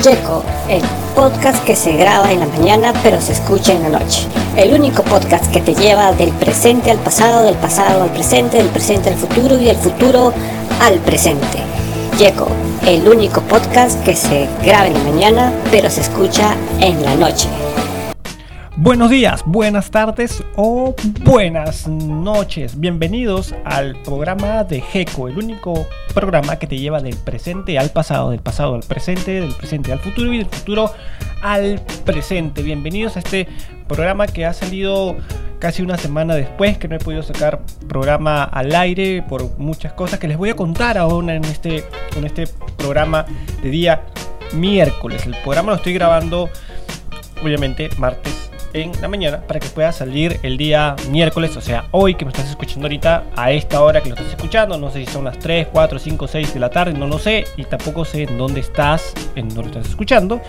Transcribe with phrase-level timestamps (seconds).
[0.00, 0.80] Checo, el
[1.14, 4.26] podcast que se graba en la mañana pero se escucha en la noche.
[4.56, 8.68] El único podcast que te lleva del presente al pasado, del pasado al presente, del
[8.68, 10.32] presente al futuro y del futuro
[10.80, 11.58] al presente.
[12.16, 12.48] Checo,
[12.86, 17.48] el único podcast que se graba en la mañana pero se escucha en la noche.
[18.82, 22.80] Buenos días, buenas tardes o buenas noches.
[22.80, 28.30] Bienvenidos al programa de GECO, el único programa que te lleva del presente al pasado,
[28.30, 30.90] del pasado al presente, del presente al futuro y del futuro
[31.42, 32.62] al presente.
[32.62, 33.48] Bienvenidos a este
[33.86, 35.14] programa que ha salido
[35.58, 40.18] casi una semana después que no he podido sacar programa al aire por muchas cosas
[40.18, 41.84] que les voy a contar ahora en este,
[42.16, 42.46] en este
[42.78, 43.26] programa
[43.62, 44.06] de día
[44.54, 45.26] miércoles.
[45.26, 46.48] El programa lo estoy grabando
[47.42, 48.29] obviamente martes
[48.72, 52.30] en la mañana para que pueda salir el día miércoles, o sea, hoy que me
[52.30, 55.38] estás escuchando ahorita, a esta hora que lo estás escuchando, no sé si son las
[55.38, 58.60] 3, 4, 5, 6 de la tarde, no lo sé, y tampoco sé en dónde
[58.60, 60.40] estás, en dónde estás escuchando,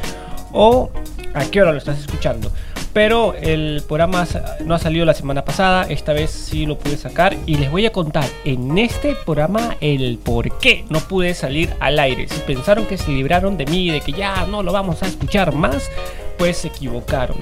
[0.51, 0.91] o
[1.33, 2.51] a qué hora lo estás escuchando.
[2.93, 4.27] Pero el programa
[4.65, 7.85] no ha salido la semana pasada, esta vez sí lo pude sacar y les voy
[7.85, 12.27] a contar en este programa el por qué no pude salir al aire.
[12.27, 15.53] Si pensaron que se libraron de mí, de que ya no lo vamos a escuchar
[15.53, 15.89] más,
[16.37, 17.37] pues se equivocaron.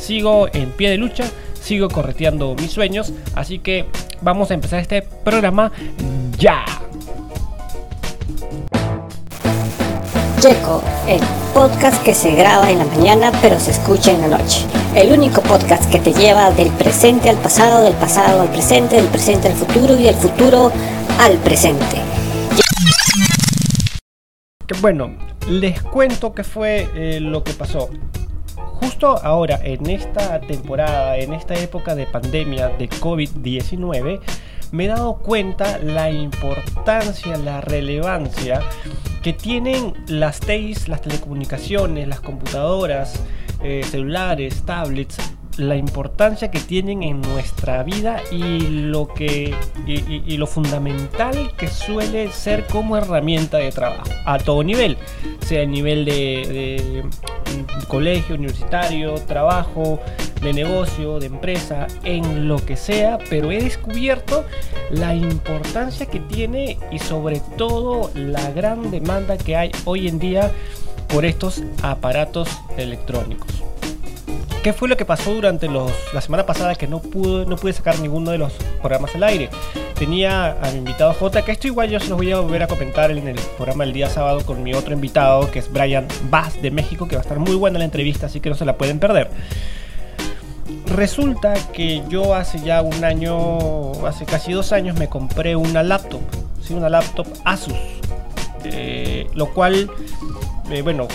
[0.00, 1.24] Sigo en pie de lucha,
[1.62, 3.84] sigo correteando mis sueños, así que
[4.22, 5.70] vamos a empezar este programa
[6.38, 6.64] ya.
[10.40, 11.20] Checo, el
[11.52, 14.64] podcast que se graba en la mañana pero se escucha en la noche.
[14.94, 19.08] El único podcast que te lleva del presente al pasado, del pasado al presente, del
[19.08, 20.72] presente al futuro y del futuro
[21.18, 21.98] al presente.
[24.80, 25.14] Bueno,
[25.46, 27.90] les cuento qué fue eh, lo que pasó
[28.80, 34.20] justo ahora, en esta temporada, en esta época de pandemia de COVID-19,
[34.72, 38.60] me he dado cuenta la importancia, la relevancia
[39.22, 43.22] que tienen las TEIs, las telecomunicaciones, las computadoras,
[43.62, 45.18] eh, celulares, tablets
[45.56, 49.54] la importancia que tienen en nuestra vida y lo que
[49.86, 54.96] y, lo fundamental que suele ser como herramienta de trabajo a todo nivel
[55.40, 57.04] sea a nivel de,
[57.88, 60.00] colegio universitario trabajo
[60.40, 64.44] de negocio de empresa en lo que sea pero he descubierto
[64.90, 70.50] la importancia que tiene y sobre todo la gran demanda que hay hoy en día
[71.08, 73.69] por estos aparatos electrónicos
[74.62, 77.72] ¿Qué fue lo que pasó durante los, la semana pasada que no pude, no pude
[77.72, 79.48] sacar ninguno de los programas al aire?
[79.98, 82.66] Tenía a mi invitado J, que esto igual yo se los voy a volver a
[82.66, 86.60] comentar en el programa el día sábado con mi otro invitado, que es Brian Bass
[86.60, 88.76] de México, que va a estar muy buena la entrevista, así que no se la
[88.76, 89.30] pueden perder.
[90.88, 96.20] Resulta que yo hace ya un año, hace casi dos años, me compré una laptop,
[96.60, 96.74] ¿sí?
[96.74, 97.78] una laptop Asus,
[98.64, 99.90] eh, lo cual,
[100.70, 101.08] eh, bueno,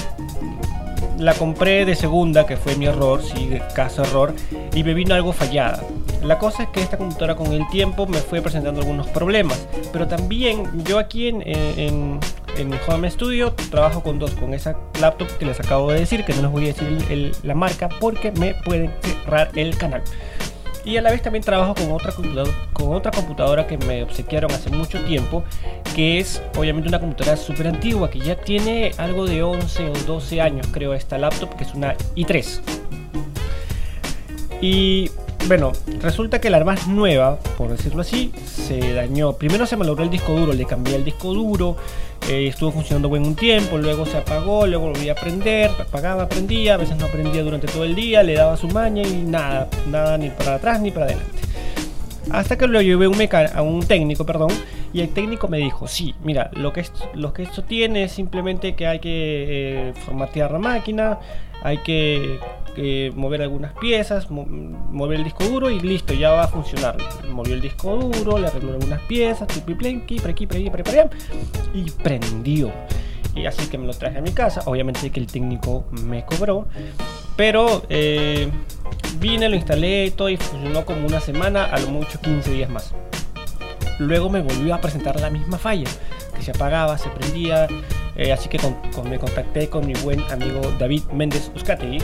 [1.18, 4.34] la compré de segunda, que fue mi error, sí, caso error,
[4.74, 5.82] y me vino algo fallada.
[6.24, 10.08] La cosa es que esta computadora con el tiempo me fue presentando algunos problemas, pero
[10.08, 12.20] también yo aquí en, en,
[12.58, 16.34] en home studio trabajo con dos, con esa laptop que les acabo de decir, que
[16.34, 20.02] no les voy a decir la marca porque me pueden cerrar el canal.
[20.84, 22.14] Y a la vez también trabajo con otra,
[22.74, 25.44] con otra computadora que me obsequiaron hace mucho tiempo,
[25.96, 30.42] que es obviamente una computadora súper antigua, que ya tiene algo de 11 o 12
[30.42, 32.60] años, creo, esta laptop, que es una i3.
[34.60, 35.10] Y
[35.48, 39.34] bueno, resulta que la más nueva, por decirlo así, se dañó.
[39.34, 41.78] Primero se me logró el disco duro, le cambié el disco duro,
[42.28, 46.74] eh, estuvo funcionando buen un tiempo, luego se apagó, luego volví a prender, apagaba, aprendía,
[46.74, 50.18] a veces no prendía durante todo el día, le daba su maña y nada, nada
[50.18, 51.40] ni para atrás ni para adelante.
[52.32, 53.18] Hasta que lo llevé un
[53.54, 54.50] a un técnico, perdón,
[54.96, 58.14] y el técnico me dijo, sí, mira, lo que, esto, lo que esto tiene es
[58.14, 61.20] simplemente que hay que eh, formatear la máquina,
[61.62, 62.40] hay que
[63.14, 66.96] mover algunas piezas, mover el disco duro y listo, ya va a funcionar.
[67.30, 70.34] Movió el disco duro, le arregló algunas piezas, plenki, por
[70.88, 71.10] allá,
[71.74, 72.72] y prendió.
[73.36, 74.62] Y así que me lo traje a mi casa.
[74.66, 76.68] Obviamente que el técnico me cobró.
[77.36, 78.50] Pero eh,
[79.20, 82.94] vine, lo instalé todo y funcionó como una semana, a lo mucho 15 días más.
[84.00, 85.90] Luego me volvió a presentar la misma falla,
[86.36, 87.68] que se apagaba, se prendía.
[88.16, 88.60] Eh, así que
[89.10, 92.00] me contacté con mi buen amigo David Méndez Uzcategui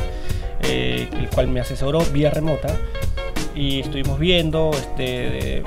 [0.64, 2.70] eh, el cual me asesoró vía remota
[3.56, 5.64] y estuvimos viendo, este,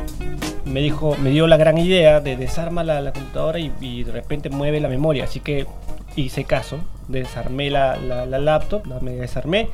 [0.64, 4.80] me dijo, me dio la gran idea de desarmar la, computadora y, de repente mueve
[4.80, 5.66] la memoria, así que
[6.14, 6.78] hice caso,
[7.08, 7.96] desarmé la,
[8.26, 9.68] laptop, me desarmé,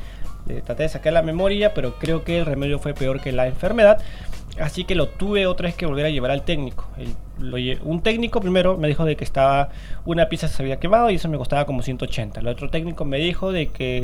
[0.65, 4.01] traté de sacar la memoria, pero creo que el remedio fue peor que la enfermedad
[4.59, 6.87] Así que lo tuve otra vez que volver a llevar al técnico.
[7.83, 9.69] un técnico primero me dijo de que estaba
[10.05, 12.41] una pieza se había quemado y eso me costaba como 180.
[12.41, 14.01] El otro técnico me dijo de que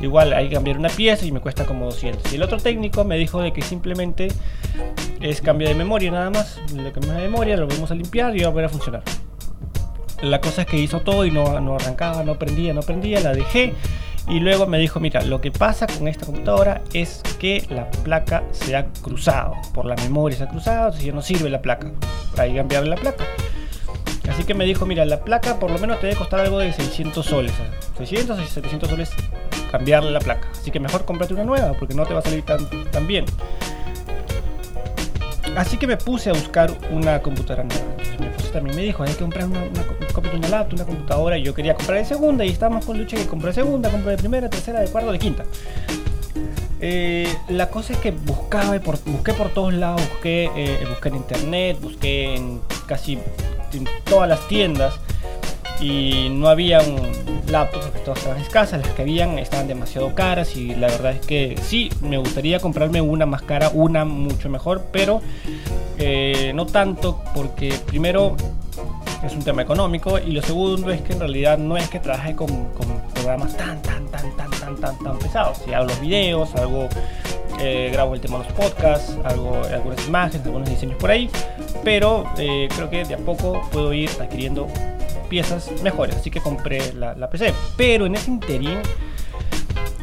[0.00, 2.32] igual hay que cambiar una pieza y me cuesta como 200.
[2.32, 4.28] Y el otro técnico me dijo de que simplemente
[5.20, 6.60] es cambio de memoria nada más.
[6.74, 9.02] Le cambiamos de memoria, lo vamos a limpiar y va a volver a funcionar.
[10.22, 13.32] La cosa es que hizo todo y no, no arrancaba, no prendía, no prendía, la
[13.32, 13.74] dejé
[14.28, 18.44] y luego me dijo, mira, lo que pasa con esta computadora es que la placa
[18.52, 19.54] se ha cruzado.
[19.74, 21.90] Por la memoria se ha cruzado, entonces ya no sirve la placa.
[22.38, 23.24] Hay que cambiarle la placa.
[24.28, 26.72] Así que me dijo, mira, la placa por lo menos te debe costar algo de
[26.72, 27.52] 600 soles.
[27.98, 29.10] 600 o 700 soles
[29.70, 30.48] cambiarle la placa.
[30.52, 33.24] Así que mejor cómprate una nueva porque no te va a salir tan, tan bien.
[35.56, 37.84] Así que me puse a buscar una computadora nueva.
[37.90, 39.86] Entonces mi esposa también me dijo, hay que comprar una, una,
[40.18, 41.38] una laptop, una computadora.
[41.38, 44.18] Y yo quería comprar de segunda y estábamos con lucha que compré segunda, compré de
[44.18, 45.44] primera, tercera, de cuarta, de quinta.
[46.82, 51.16] Eh, la cosa es que buscaba, por, busqué por todos lados, busqué, eh, busqué en
[51.16, 53.18] internet, busqué en casi
[53.72, 54.94] en todas las tiendas
[55.80, 56.96] y no había un
[57.46, 61.26] laptop porque todas estaban escasas, las que habían estaban demasiado caras y la verdad es
[61.26, 65.20] que sí, me gustaría comprarme una más cara, una mucho mejor, pero
[65.98, 68.36] eh, no tanto porque primero
[69.22, 72.34] es un tema económico y lo segundo es que en realidad no es que trabaje
[72.34, 72.48] con,
[73.14, 75.58] programas tan, tan, tan, tan, tan, tan, tan pesados.
[75.64, 76.88] Si hago los videos, algo,
[77.60, 81.30] eh, grabo el tema de los podcasts, hago algunas imágenes, algunos diseños por ahí,
[81.84, 84.66] pero eh, creo que de a poco puedo ir adquiriendo
[85.28, 87.54] piezas mejores, así que compré la, PC.
[87.76, 88.80] Pero en ese interín,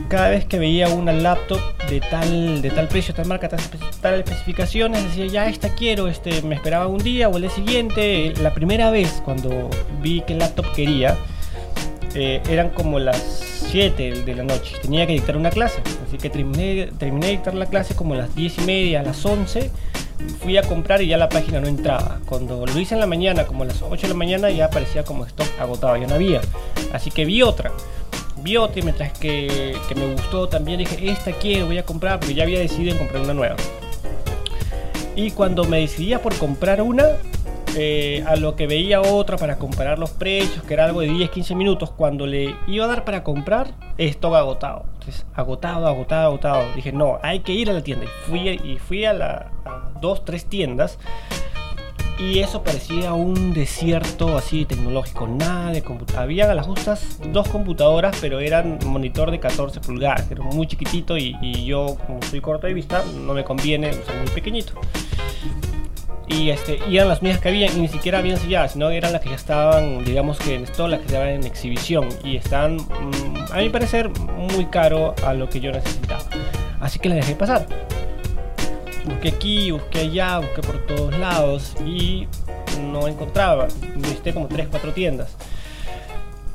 [0.07, 1.59] cada vez que veía una laptop
[1.89, 3.59] de tal, de tal precio, tal marca, tal,
[4.01, 8.33] tal especificaciones, decía ya esta quiero, este, me esperaba un día o el día siguiente.
[8.41, 9.69] La primera vez cuando
[10.01, 11.17] vi que laptop quería,
[12.15, 13.17] eh, eran como las
[13.71, 14.75] 7 de la noche.
[14.81, 18.35] Tenía que dictar una clase, así que terminé, terminé de dictar la clase como las
[18.35, 19.71] 10 y media, a las 11
[20.41, 22.19] fui a comprar y ya la página no entraba.
[22.25, 25.03] Cuando lo hice en la mañana, como a las 8 de la mañana, ya aparecía
[25.03, 26.41] como stock agotado, ya no había.
[26.91, 27.71] Así que vi otra.
[28.81, 32.59] Mientras que, que me gustó también dije, esta quiero, voy a comprar, porque ya había
[32.59, 33.55] decidido comprar una nueva.
[35.17, 37.17] Y cuando me decidía por comprar una,
[37.75, 41.55] eh, a lo que veía otra para comparar los precios, que era algo de 10-15
[41.55, 44.85] minutos, cuando le iba a dar para comprar, esto agotado.
[44.93, 46.73] Entonces, agotado, agotado, agotado.
[46.75, 48.05] Dije, no, hay que ir a la tienda.
[48.05, 49.51] Y fui, y fui a, la,
[49.99, 50.97] dos, tres tiendas.
[52.17, 56.23] Y eso parecía un desierto así tecnológico, nada de computadora.
[56.23, 61.15] Había a las justas dos computadoras, pero eran monitor de 14 pulgadas, era muy chiquitito
[61.17, 64.73] y, yo, como soy corto de vista, no me conviene usar muy pequeñito
[66.27, 69.21] y, este, eran las mismas que había y ni siquiera habían selladas, sino eran las
[69.21, 73.51] que ya estaban, digamos que en esto, las que estaban en exhibición y están, mm,
[73.51, 76.23] a mi parecer, muy caro a lo que yo necesitaba.
[76.79, 77.65] Así que la dejé pasar.
[79.07, 82.27] Busqué aquí, busqué allá, busqué por todos lados y
[82.91, 83.67] no encontraba.
[83.95, 85.37] Visité como 3-4 tiendas.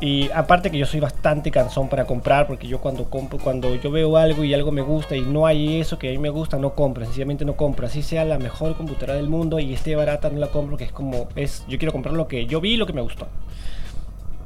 [0.03, 3.91] Y aparte que yo soy bastante cansón para comprar, porque yo cuando compro, cuando yo
[3.91, 6.59] veo algo y algo me gusta y no hay eso que a mí me gusta,
[6.59, 7.87] no compro, sencillamente no compro.
[7.87, 10.93] Así sea la mejor computadora del mundo y esté barata, no la compro, que es
[10.93, 13.29] como, es, yo quiero comprar lo que yo vi y lo que me gustó.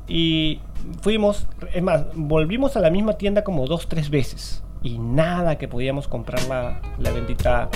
[0.07, 0.61] Y
[1.01, 4.63] fuimos, es más, volvimos a la misma tienda como dos, tres veces.
[4.83, 7.71] Y nada que podíamos comprar la bendita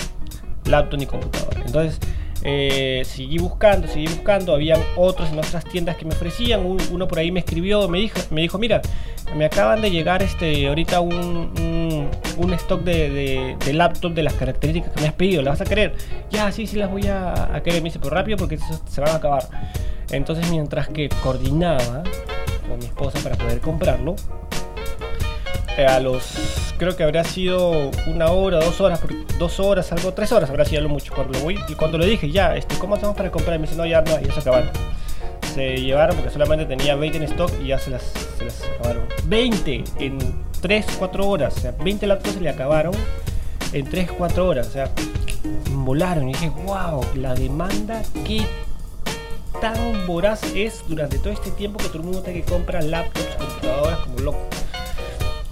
[0.70, 1.62] laptop ni computadora.
[1.64, 1.99] Entonces,
[2.43, 7.19] eh, seguí buscando, seguí buscando, habían otros en otras tiendas que me ofrecían, uno por
[7.19, 8.81] ahí me escribió, me dijo, me dijo mira,
[9.37, 14.92] me acaban de llegar este ahorita un, un, stock de, de, laptop de las características
[14.95, 15.95] que me has pedido, ¿las vas a querer?
[16.30, 19.16] Ya, sí, sí las voy a, querer, me dice, pero rápido porque se van a
[19.16, 19.47] acabar.
[20.11, 22.02] Entonces mientras que coordinaba
[22.66, 24.16] con mi esposa para poder comprarlo,
[25.76, 26.37] eh, a los
[26.80, 29.00] creo que habría sido una hora, dos horas,
[29.38, 32.06] dos horas, algo, tres horas habrá sido lo mucho cuando lo voy y cuando le
[32.06, 33.58] dije ya, este, ¿cómo hacemos para comprar?
[33.58, 34.70] me dice no ya no, ya se acabaron.
[35.54, 38.02] Se llevaron porque solamente tenía 20 en stock y ya se las,
[38.38, 39.04] se las acabaron.
[39.26, 40.18] 20 en
[40.62, 42.94] 3, 4 horas, o sea, 20 laptops se le acabaron
[43.75, 44.90] en 3, 4 horas, o sea,
[45.72, 48.40] volaron y dije, wow, la demanda que
[49.60, 53.37] tan voraz es durante todo este tiempo que todo el mundo está que compra laptops,
[53.37, 54.40] computadoras como loco.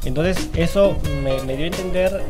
[0.04, 2.24] Entonces eso me, dio a entender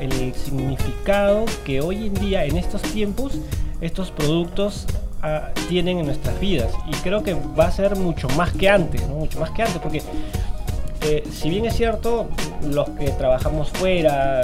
[0.00, 3.38] el significado que hoy en día, en estos tiempos,
[3.80, 4.86] estos productos
[5.22, 6.72] ah, tienen en nuestras vidas.
[6.86, 10.02] Y creo que va a ser mucho más que antes, mucho más que antes, porque
[11.02, 12.28] eh, si bien es cierto,
[12.62, 14.42] los que trabajamos fuera,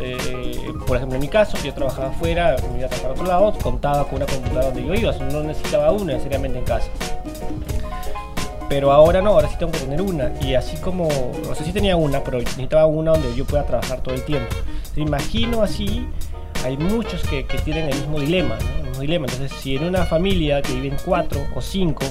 [0.00, 3.26] eh, por ejemplo en mi caso, yo trabajaba fuera, me iba a trabajar a otro
[3.26, 6.88] lado, contaba con una computadora donde yo iba, no necesitaba una necesariamente en casa.
[8.68, 10.32] Pero ahora no, ahora sí tengo que tener una.
[10.42, 11.08] Y así como,
[11.46, 14.54] no sé si tenía una, pero necesitaba una donde yo pueda trabajar todo el tiempo.
[14.96, 16.06] Me imagino así
[16.64, 18.58] hay muchos que, tienen el mismo dilema,
[19.00, 19.26] dilema.
[19.26, 22.04] Entonces, si en una familia que viven cuatro o cinco,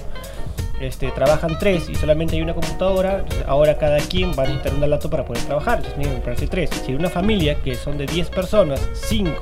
[0.80, 4.90] este, trabajan tres y solamente hay una computadora, ahora cada quien va a necesitar un
[4.90, 6.70] laptop para poder trabajar, entonces tienen que comprarse tres.
[6.86, 9.34] Si en una familia que son de 10 personas, 5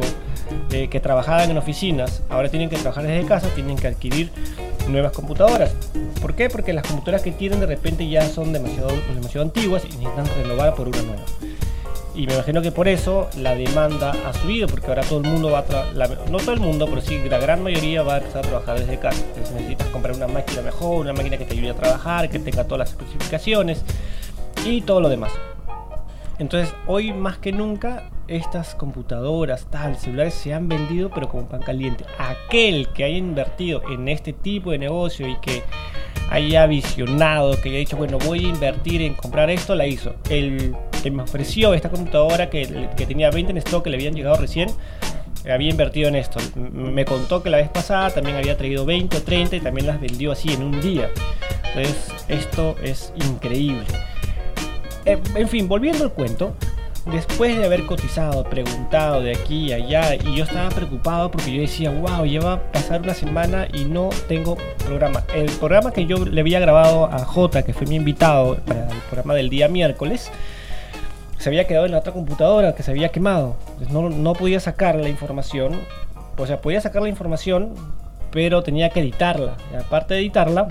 [0.71, 4.31] eh, que trabajaban en oficinas, ahora tienen que trabajar desde casa, tienen que adquirir
[4.87, 5.73] nuevas computadoras.
[6.21, 6.49] ¿Por qué?
[6.49, 10.75] Porque las computadoras que tienen de repente ya son demasiado, demasiado antiguas y necesitan renovar
[10.75, 11.23] por una nueva.
[12.15, 15.51] Y me imagino que por eso la demanda ha subido, porque ahora todo el mundo
[15.51, 18.47] va a no todo el mundo, pero sí la gran mayoría va a empezar a
[18.47, 19.21] trabajar desde casa.
[19.27, 22.63] Entonces necesitas comprar una máquina mejor, una máquina que te ayude a trabajar, que tenga
[22.63, 23.83] todas las especificaciones
[24.65, 25.31] y todo lo demás.
[26.39, 31.61] Entonces hoy más que nunca estas computadoras, tal, celulares se han vendido pero como pan
[31.61, 32.05] caliente.
[32.17, 35.63] Aquel que haya invertido en este tipo de negocio y que
[36.29, 40.15] haya visionado, que haya dicho, bueno, voy a invertir en comprar esto, la hizo.
[40.29, 42.65] El que me ofreció esta computadora que,
[43.07, 44.69] tenía 20 en stock, que le habían llegado recién,
[45.49, 46.39] había invertido en esto.
[46.55, 50.01] Me contó que la vez pasada también había traído 20 o 30 y también las
[50.01, 51.09] vendió así en un día.
[51.75, 53.85] Entonces, esto es increíble.
[55.05, 56.55] Eh, en fin, volviendo al cuento,
[57.11, 61.61] después de haber cotizado, preguntado de aquí y allá, y yo estaba preocupado porque yo
[61.61, 65.23] decía, wow, ya va a pasar una semana y no tengo programa.
[65.33, 68.97] El programa que yo le había grabado a J, que fue mi invitado para el
[69.09, 70.31] programa del día miércoles,
[71.37, 73.55] se había quedado en la otra computadora, que se había quemado.
[73.91, 75.79] no, no podía sacar la información.
[76.37, 77.75] O sea, podía sacar la información,
[78.31, 79.55] pero tenía que editarla.
[79.79, 80.67] Aparte de editarla,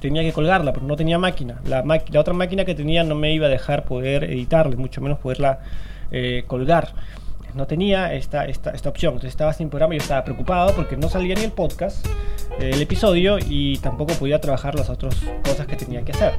[0.00, 1.60] tenía que colgarla, pero no tenía máquina.
[1.64, 1.84] La,
[2.18, 5.60] otra máquina que tenía no me iba a dejar poder editarla, mucho menos poderla
[6.10, 6.92] eh, colgar.
[7.54, 10.96] No tenía esta, esta, esta, opción, entonces estaba sin programa y yo estaba preocupado porque
[10.96, 12.06] no salía ni el podcast,
[12.60, 16.34] eh, el episodio y tampoco podía trabajar las otras cosas que tenía que hacer.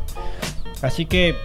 [0.81, 1.35] Así que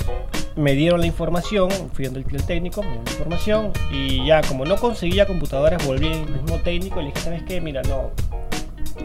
[0.55, 4.65] me dieron la información, fui donde el técnico, me dieron la información y ya como
[4.65, 7.61] no conseguía computadoras volví al mismo técnico y le dije, ¿sabes qué?
[7.61, 8.13] Mira, no,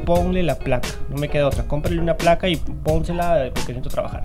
[0.05, 0.89] ponle la placa.
[1.09, 1.63] No me queda otra.
[1.63, 4.21] Cómprale una placa y pónsela porque necesito trabajar.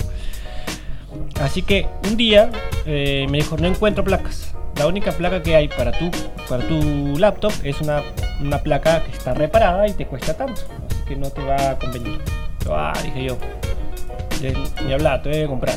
[1.40, 2.50] Así que un día
[2.84, 4.54] eh, me dijo, no encuentro placas.
[4.76, 6.10] La única placa que hay para tu,
[6.48, 8.02] para tu laptop es una,
[8.40, 10.62] una placa que está reparada y te cuesta tanto.
[10.90, 12.20] Así que no te va a convenir.
[12.68, 13.38] Ah, dije yo.
[14.84, 15.74] Ni hablar, te voy a comprar.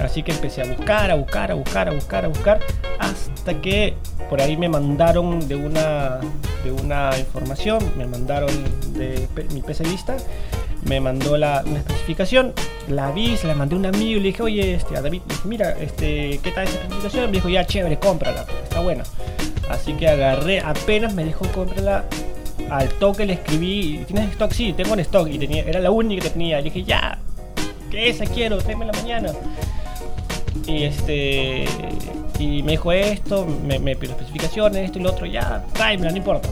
[0.00, 2.60] Así que empecé a buscar, a buscar, a buscar, a buscar, a buscar,
[2.98, 3.94] hasta que
[4.28, 6.18] por ahí me mandaron de una,
[6.64, 8.50] de una información, me mandaron
[8.94, 10.16] de mi PC lista,
[10.84, 12.52] me mandó la, una especificación,
[12.88, 15.22] la vi, se la mandé a un amigo y le dije, oye, este, a David,
[15.44, 17.26] mira, este, ¿qué tal esa especificación?
[17.26, 19.04] Me dijo, ya, chévere, cómprala, está buena.
[19.70, 22.04] Así que agarré, apenas me dijo cómprala,
[22.70, 24.52] al toque le escribí, ¿tienes stock?
[24.52, 26.58] Sí, tengo en stock y tenía, era la única que tenía.
[26.58, 27.18] Le dije, ya,
[27.90, 29.32] que esa quiero, tráeme la mañana.
[30.66, 31.66] Y este
[32.38, 36.16] y me dijo esto, me, me pidió especificaciones, esto y lo otro, ya, tráemela, no
[36.16, 36.48] importa.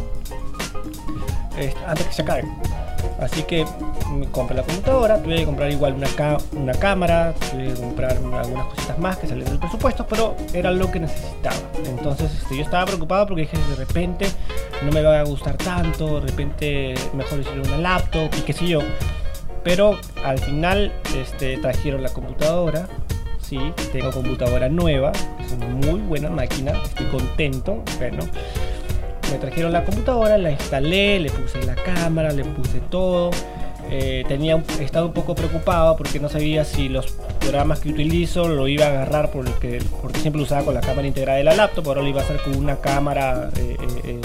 [1.58, 2.44] Este, antes que se acabe.
[3.20, 3.66] Así que
[4.10, 6.08] me compré la computadora, tuve que comprar igual una,
[6.52, 10.90] una cámara, tuve que comprar algunas cositas más que salieron del presupuesto, pero era lo
[10.90, 11.56] que necesitaba.
[11.84, 14.26] Entonces este, yo estaba preocupado porque dije, de repente
[14.82, 18.66] no me va a gustar tanto, de repente mejor hicieron una laptop y qué sé
[18.66, 18.80] yo.
[19.62, 22.88] Pero al final este, trajeron la computadora,
[23.92, 28.24] tengo computadora nueva, es una muy buena máquina, estoy contento, bueno.
[29.30, 33.30] Me trajeron la computadora, la instalé, le puse la cámara, le puse todo.
[33.92, 38.68] Eh, tenía estado un poco preocupado porque no sabía si los programas que utilizo lo
[38.68, 41.88] iba a agarrar porque, porque siempre lo usaba con la cámara integrada de la laptop,
[41.88, 44.20] ahora lo iba a hacer con una cámara eh, eh,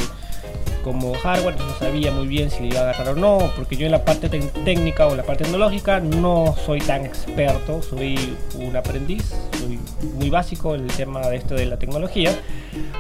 [0.86, 3.88] como hardware, no sabía muy bien si le iba a agarrar o no, porque yo
[3.88, 9.34] en la parte técnica o la parte tecnológica no soy tan experto, soy un aprendiz,
[9.60, 9.80] soy
[10.14, 12.30] muy básico en el tema de esto de la tecnología,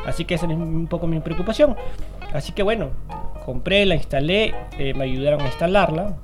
[0.07, 1.75] así que esa es un poco mi preocupación.
[2.33, 2.89] Así que bueno,
[3.45, 6.17] compré, la instalé, eh, me ayudaron a instalarla,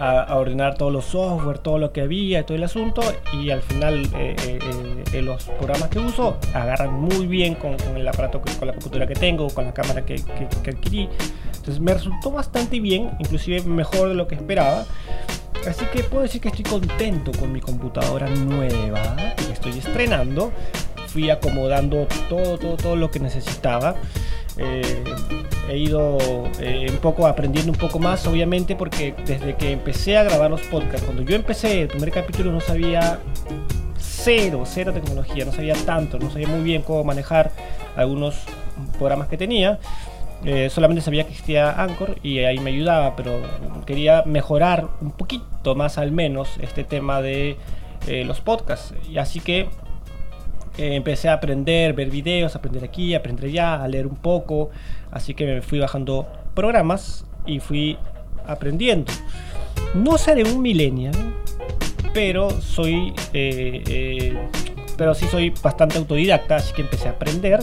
[0.00, 3.02] a, ordenar todos los software, todo lo que había, todo el asunto
[3.32, 8.08] y al final eh, eh, eh, los programas que uso agarran muy bien con, el
[8.08, 10.22] aparato, con la computadora que tengo, con la cámara que,
[10.66, 11.08] adquirí.
[11.46, 14.86] Entonces me resultó bastante bien, inclusive mejor de lo que esperaba.
[15.68, 20.52] Así que puedo decir que estoy contento con mi computadora nueva que estoy estrenando.
[21.08, 23.96] Fui acomodando todo, todo, todo lo que necesitaba.
[24.60, 25.02] Eh,
[25.68, 26.18] he ido
[26.60, 30.60] eh, un poco aprendiendo un poco más, obviamente, porque desde que empecé a grabar los
[30.62, 33.20] podcasts, cuando yo empecé el primer capítulo no sabía
[33.98, 37.52] cero, cero tecnología, no sabía tanto, no sabía muy bien cómo manejar
[37.96, 38.36] algunos
[38.98, 39.78] programas que tenía.
[40.44, 43.40] Eh, solamente sabía que existía Anchor y ahí me ayudaba, pero
[43.86, 47.56] quería mejorar un poquito más al menos este tema de
[48.24, 48.94] los podcasts.
[49.08, 49.68] Y así que
[50.80, 54.70] eh, empecé a aprender, ver videos, aprender aquí, aprender allá, a leer un poco.
[55.10, 57.98] Así que me fui bajando programas y fui
[58.46, 59.12] aprendiendo.
[59.94, 61.14] No seré un millennial,
[62.14, 64.38] pero soy, eh, eh,
[64.96, 67.60] pero sí soy bastante autodidacta, así que empecé a aprender.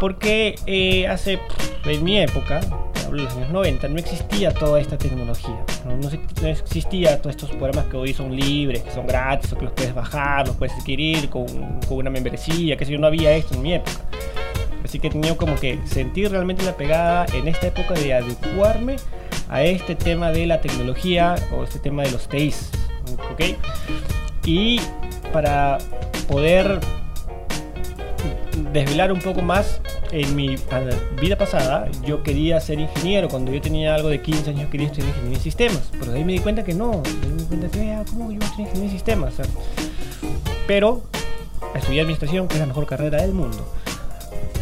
[0.00, 1.38] Porque hace,
[1.84, 2.60] en mi época,
[3.06, 5.62] en los años 90, no existía toda esta tecnología.
[5.84, 6.48] ¿no?
[6.48, 9.94] existía todos estos programas que hoy son libres, que son gratis, o que los puedes
[9.94, 11.46] bajar, los puedes adquirir con,
[11.86, 14.00] con una membresía, que si yo no había esto en mi época.
[14.82, 18.96] Así que he tenido como que sentir realmente la pegada en esta época de adecuarme
[19.48, 22.70] a este tema de la tecnología o este tema de los TIs.
[23.30, 23.56] ¿Ok?
[24.46, 24.80] Y
[25.32, 25.78] para
[26.26, 26.80] poder
[28.72, 29.80] desvelar un poco más,
[30.12, 30.56] en mi
[31.20, 33.28] vida pasada yo quería ser ingeniero.
[33.28, 35.90] Cuando yo tenía algo de 15 años quería estudiar ingeniería en sistemas.
[35.98, 37.02] Pero de ahí me di cuenta que no.
[37.22, 39.34] Me di cuenta que, ah, ¿cómo yo voy a estudiar ingeniería en sistemas?
[40.70, 41.02] pero
[41.74, 43.58] estudié administración, que es la mejor carrera del mundo.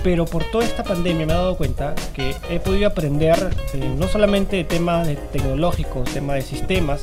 [0.02, 4.08] Pero por toda esta pandemia me he dado cuenta que he podido aprender eh, no
[4.08, 7.02] solamente de temas de tecnológicos, temas de sistemas,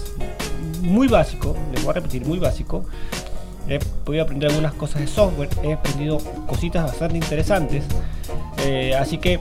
[0.82, 2.86] muy básico, les voy a repetir, muy básico,
[3.68, 7.84] he podido aprender algunas cosas de software, he aprendido cositas bastante interesantes.
[8.66, 9.40] Eh, así que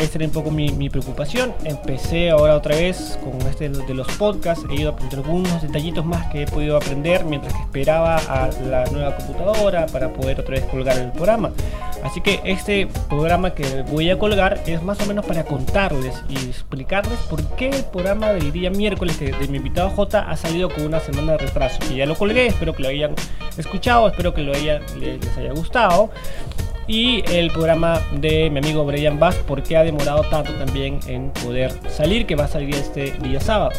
[0.00, 1.52] esta era un poco mi, preocupación.
[1.64, 4.64] Empecé ahora otra vez con este de los podcasts.
[4.70, 8.50] He ido a aprender algunos detallitos más que he podido aprender mientras que esperaba a
[8.68, 11.50] la nueva computadora para poder otra vez colgar el programa.
[12.02, 16.36] Así que este programa que voy a colgar es más o menos para contarles y
[16.48, 20.86] explicarles por qué el programa del día miércoles de, mi invitado J ha salido con
[20.86, 21.78] una semana de retraso.
[21.90, 23.14] Y ya lo colgué, espero que lo hayan
[23.56, 26.10] escuchado, espero que lo haya, les haya gustado
[26.90, 31.72] y el programa de mi amigo Brian Bass, porque ha demorado tanto también en poder
[31.88, 33.70] salir, que va a salir este día sábado.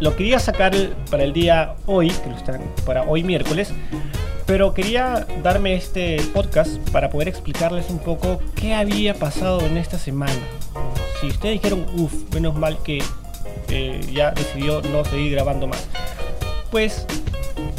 [0.00, 0.74] Lo quería sacar
[1.12, 3.72] para el día hoy, que lo están para hoy miércoles,
[4.46, 9.96] pero quería darme este podcast para poder explicarles un poco qué había pasado en esta
[9.96, 10.32] semana.
[11.20, 13.00] Si ustedes dijeron, uff, menos mal que
[13.68, 15.86] eh, ya decidió no seguir grabando más,
[16.72, 17.06] pues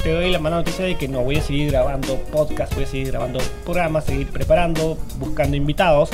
[0.03, 2.87] te doy la mala noticia de que no voy a seguir grabando podcast, voy a
[2.87, 6.09] seguir grabando programas, seguir preparando, buscando invitados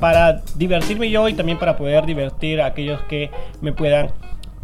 [0.00, 4.10] para divertirme yo y también para poder divertir a aquellos que me puedan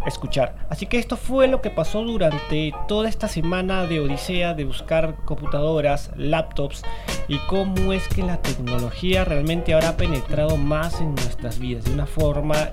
[0.07, 0.54] escuchar.
[0.68, 5.16] Así que esto fue lo que pasó durante toda esta semana de Odisea de buscar
[5.24, 6.83] computadoras, laptops
[7.26, 11.92] y cómo es que la tecnología realmente ahora ha penetrado más en nuestras vidas de
[11.92, 12.70] una forma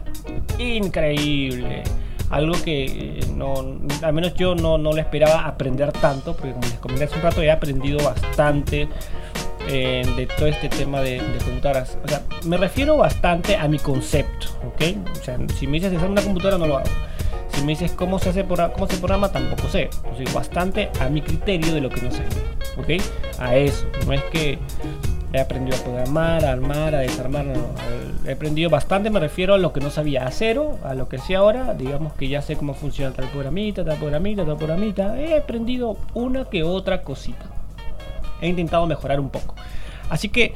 [0.58, 1.84] increíble
[2.30, 3.54] algo que eh, no,
[4.02, 7.22] al menos yo no, no le esperaba aprender tanto, porque como les comenté hace un
[7.22, 8.88] rato he aprendido bastante
[9.68, 11.98] eh, de todo este tema de, computadoras.
[12.04, 14.98] O sea, me refiero bastante a mi concepto, ¿ok?
[15.20, 16.90] O sea, si me dices hacer una computadora no lo hago.
[17.50, 19.90] Si me dices cómo se hace cómo se programa, tampoco sé.
[20.12, 22.24] O sea, bastante a mi criterio de lo que no sé.
[22.78, 23.02] ¿Ok?
[23.40, 23.88] A eso.
[24.06, 24.60] No es que
[25.36, 27.46] he aprendido a programar, a armar, a desarmar.
[28.26, 31.18] he aprendido bastante, me refiero a lo que no sabía, a cero, a lo que
[31.18, 31.74] sé ahora.
[31.74, 35.20] Digamos que ya sé cómo funciona tal programita, tal programita, tal programita.
[35.20, 37.46] He aprendido una que otra cosita.
[38.42, 39.56] He intentado mejorar un poco.
[40.10, 40.54] Así que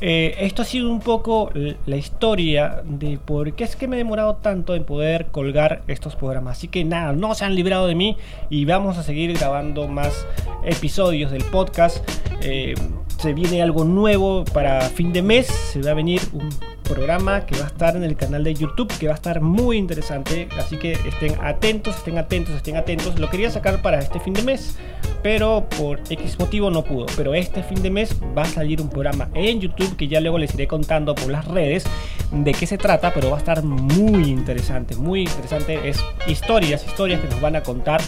[0.00, 3.98] eh, esto ha sido un poco la historia de por qué es que me he
[3.98, 6.58] demorado tanto en poder colgar estos programas.
[6.58, 8.16] Así que nada, no se han librado de mí
[8.48, 10.26] y vamos a seguir grabando más
[10.64, 12.08] episodios del podcast.
[12.42, 12.74] Eh,
[13.18, 15.46] se viene algo nuevo para fin de mes.
[15.46, 16.48] Se va a venir un
[16.84, 19.76] programa que va a estar en el canal de YouTube, que va a estar muy
[19.76, 20.48] interesante.
[20.58, 23.18] Así que estén atentos, estén atentos, estén atentos.
[23.18, 24.76] Lo quería sacar para este fin de mes,
[25.22, 27.06] pero por X motivo no pudo.
[27.16, 30.38] Pero este fin de mes va a salir un programa en YouTube que ya luego
[30.38, 31.84] les iré contando por las redes
[32.30, 35.88] de qué se trata, pero va a estar muy interesante, muy interesante.
[35.88, 38.00] Es historias, historias que nos van a contar,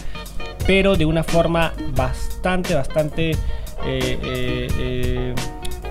[0.65, 3.35] pero de una forma bastante, bastante
[3.85, 5.35] eh, eh,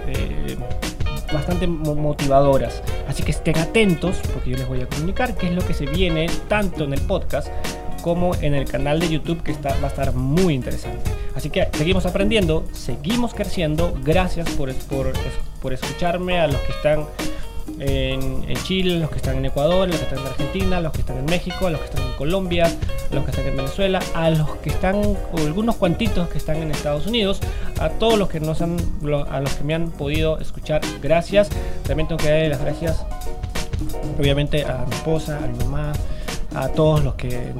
[0.07, 0.57] eh,
[1.33, 2.83] bastante motivadoras.
[3.09, 5.87] Así que estén atentos porque yo les voy a comunicar qué es lo que se
[5.87, 7.49] viene tanto en el podcast
[8.03, 11.11] como en el canal de YouTube que está, va a estar muy interesante.
[11.35, 13.95] Así que seguimos aprendiendo, seguimos creciendo.
[14.03, 15.13] Gracias por, por,
[15.61, 17.07] por escucharme a los que están
[17.81, 21.19] en, Chile, los que están en Ecuador, los que están en Argentina, los que están
[21.19, 22.71] en México, los que están en Colombia,
[23.11, 26.71] los que están en Venezuela, a los que están, o algunos cuantitos que están en
[26.71, 27.41] Estados Unidos,
[27.81, 28.77] a todos los que nos han,
[29.31, 31.49] a los que me han podido escuchar, gracias.
[31.87, 33.05] También tengo que darle las gracias,
[34.19, 35.93] obviamente, a mi esposa, a mi mamá,
[36.55, 37.55] a todos los que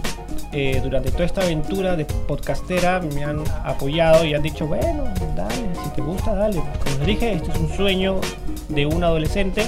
[0.53, 5.05] eh, durante toda esta aventura de podcastera me han apoyado y han dicho, bueno,
[5.35, 6.57] dale, si te gusta, dale.
[6.85, 8.21] Como les dije, esto es un sueño
[8.69, 9.63] de un adolescente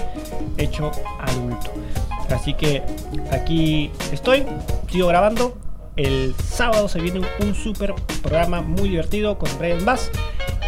[0.56, 1.72] hecho adulto.
[2.30, 2.82] Así que
[3.30, 4.44] aquí estoy,
[4.90, 5.56] sigo grabando.
[5.96, 10.10] El sábado se viene un super programa muy divertido con Brian Bass.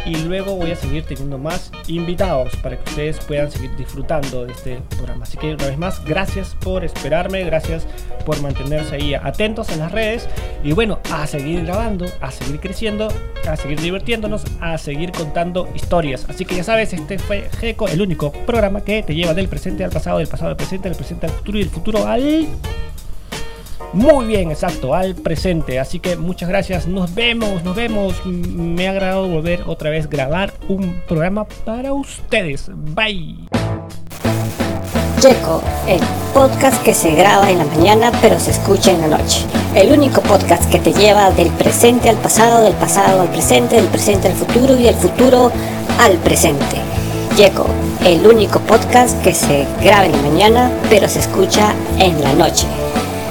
[0.05, 4.53] Y luego voy a seguir teniendo más invitados para que ustedes puedan seguir disfrutando de
[4.53, 5.25] este programa.
[5.25, 7.87] Así que una vez más, gracias por esperarme, gracias
[8.25, 10.29] por mantenerse ahí atentos en las redes
[10.63, 13.09] y bueno, a seguir grabando, a seguir creciendo,
[13.49, 16.27] a seguir divirtiéndonos, a seguir contando historias.
[16.29, 19.85] Así que ya sabes, este fue GECO, el único programa que te lleva del presente
[19.85, 22.47] al pasado, del pasado al presente, del presente al futuro y del futuro al
[23.95, 25.79] muy bien, exacto, al presente.
[25.79, 28.25] Así que muchas gracias, nos vemos, nos vemos.
[28.27, 32.71] Me ha agradado volver otra vez grabar un programa para ustedes.
[32.75, 33.37] Bye.
[35.21, 36.01] Checo, el
[36.35, 39.41] podcast que se graba en la mañana pero se escucha en la noche.
[39.75, 43.87] El único podcast que te lleva del presente al pasado, del pasado al presente, del
[43.87, 45.51] presente al futuro y del futuro
[45.99, 46.77] al presente.
[47.37, 47.67] Checo,
[48.05, 52.67] el único podcast que se graba en la mañana pero se escucha en la noche.